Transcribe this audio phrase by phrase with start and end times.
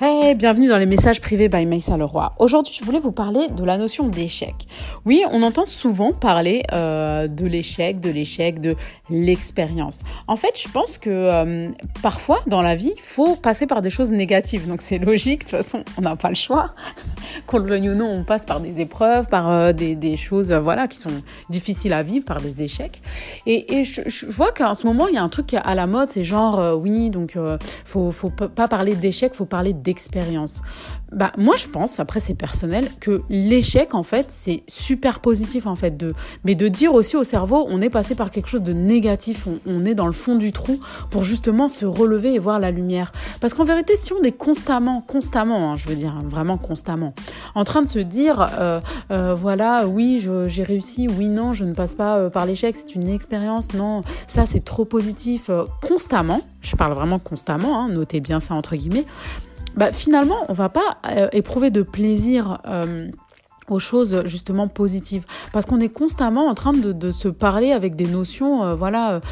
[0.00, 2.32] Hey, bienvenue dans les messages privés by Maïssa Leroy.
[2.40, 4.66] Aujourd'hui, je voulais vous parler de la notion d'échec.
[5.04, 8.74] Oui, on entend souvent parler euh, de l'échec, de l'échec, de
[9.08, 10.02] l'expérience.
[10.26, 11.68] En fait, je pense que euh,
[12.02, 14.66] parfois, dans la vie, il faut passer par des choses négatives.
[14.66, 15.44] Donc, c'est logique.
[15.44, 16.74] De toute façon, on n'a pas le choix.
[17.46, 20.88] Qu'on le veuille ou non, on passe par des épreuves, par euh, des, choses voilà,
[20.88, 23.00] qui sont difficiles à vivre, par des échecs.
[23.46, 26.24] Et, je, vois qu'en ce moment, il y a un truc à la mode, c'est
[26.24, 27.38] genre, oui, donc,
[27.84, 30.62] faut, faut pas parler d'échec, faut parler d'expérience
[31.12, 35.76] bah, Moi, je pense, après c'est personnel, que l'échec, en fait, c'est super positif, en
[35.76, 35.96] fait.
[35.96, 39.46] De, mais de dire aussi au cerveau, on est passé par quelque chose de négatif,
[39.66, 43.12] on, est dans le fond du trou pour justement se relever et voir la lumière.
[43.40, 47.14] Parce qu'en vérité, si on est constamment, constamment, hein, je veux dire vraiment constamment,
[47.54, 51.74] en train de se dire, euh, euh, voilà, oui, j'ai réussi, oui, non, je ne
[51.74, 55.50] passe pas euh, par l'échec, c'est une expérience, non, ça c'est trop positif,
[55.86, 59.04] constamment, je parle vraiment constamment, hein, notez bien ça entre guillemets,
[59.76, 62.60] bah, finalement, on va pas euh, éprouver de plaisir.
[62.66, 63.08] Euh,
[63.70, 68.04] aux choses justement positives parce qu'on est constamment en train de, se parler avec des
[68.04, 69.22] notions euh, voilà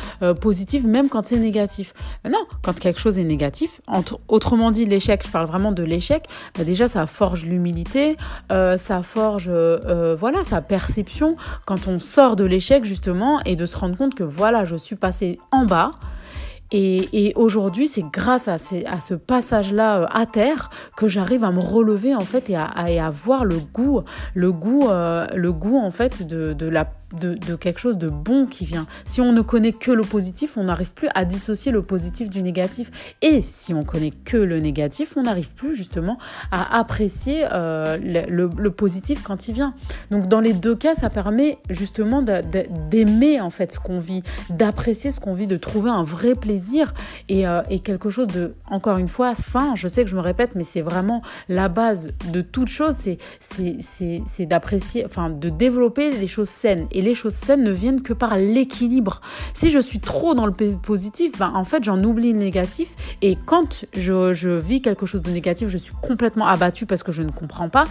[0.40, 1.92] positives même quand c'est négatif
[2.24, 6.24] non quand quelque chose est négatif entre, autrement dit l'échec je parle vraiment de l'échec
[6.56, 8.16] bah déjà ça forge l'humilité
[8.48, 13.98] ça forge voilà sa perception quand on sort de l'échec justement et de se rendre
[13.98, 15.90] compte que voilà je suis passé en bas
[16.72, 22.14] et, aujourd'hui, c'est grâce à, ce passage-là euh, à terre que j'arrive à me relever
[22.14, 24.02] en fait et à, à, et à voir le goût,
[24.34, 28.64] le goût, euh, le goût en fait de la de, quelque chose de bon qui
[28.64, 28.86] vient.
[29.04, 32.42] Si on ne connaît que le positif, on n'arrive plus à dissocier le positif du
[32.42, 32.90] négatif.
[33.22, 36.18] Et si on connaît que le négatif, on n'arrive plus justement
[36.50, 39.74] à apprécier euh, le, positif quand il vient.
[40.10, 45.10] Donc dans les deux cas, ça permet justement d'aimer en fait ce qu'on vit, d'apprécier
[45.10, 46.94] ce qu'on vit, de trouver un vrai plaisir
[47.28, 49.74] et, euh, et, quelque chose de, encore une fois, sain.
[49.74, 52.96] Je sais que je me répète, mais c'est vraiment la base de toute chose,
[53.40, 56.86] c'est d'apprécier, enfin de développer les choses saines.
[56.90, 59.20] Et les choses saines ne viennent que par l'équilibre.
[59.54, 62.94] Si je suis trop dans le positif, ben, en fait, j'en oublie le négatif.
[63.20, 67.22] Et quand je, vis quelque chose de négatif, je suis complètement abattue parce que je
[67.22, 67.84] ne comprends pas.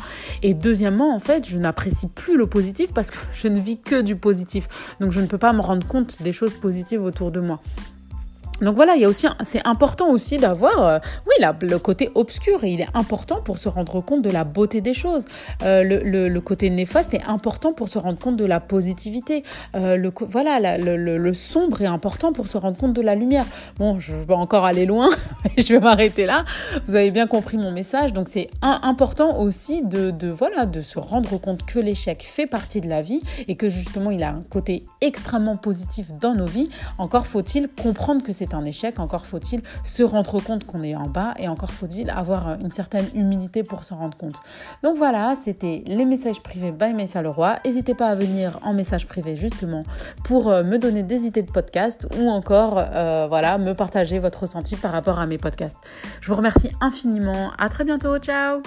[0.43, 4.01] Et deuxièmement, en fait, je n'apprécie plus le positif parce que je ne vis que
[4.01, 4.67] du positif.
[4.99, 7.59] Donc, je ne peux pas me rendre compte des choses positives autour de moi.
[8.61, 12.11] Donc voilà, il y a aussi, c'est important aussi d'avoir, euh, oui, la, le côté
[12.13, 15.25] obscur, et il est important pour se rendre compte de la beauté des choses.
[15.63, 19.43] Euh, le, le, côté néfaste est important pour se rendre compte de la positivité.
[19.75, 23.45] Euh, le, voilà, le, le, sombre est important pour se rendre compte de la lumière.
[23.77, 25.09] Bon, je vais encore aller loin,
[25.57, 26.45] je vais m'arrêter là.
[26.85, 28.13] Vous avez bien compris mon message.
[28.13, 32.81] Donc c'est important aussi de, de, voilà, de se rendre compte que l'échec fait partie
[32.81, 36.69] de la vie et que justement il a un côté extrêmement positif dans nos vies.
[36.99, 41.07] Encore faut-il comprendre que c'est un échec, encore faut-il se rendre compte qu'on est en
[41.07, 44.35] bas et encore faut-il avoir une certaine humilité pour s'en rendre compte.
[44.83, 47.57] Donc voilà, c'était les messages privés by Messa Leroy.
[47.65, 49.83] N'hésitez pas à venir en message privé justement
[50.23, 54.41] pour euh, me donner des idées de podcast ou encore euh, voilà, me partager votre
[54.41, 55.79] ressenti par rapport à mes podcasts.
[56.21, 57.51] Je vous remercie infiniment.
[57.57, 58.17] À très bientôt.
[58.17, 58.61] Ciao